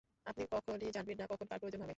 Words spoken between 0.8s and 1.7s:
জানবেন না কখন কার